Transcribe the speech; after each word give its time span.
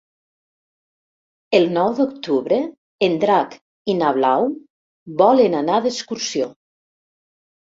El 1.57 1.67
nou 1.75 1.93
d'octubre 1.99 2.57
en 3.09 3.19
Drac 3.25 3.53
i 3.93 3.97
na 3.99 4.09
Blau 4.17 4.49
volen 5.21 5.59
anar 5.61 5.79
d'excursió. 5.85 6.51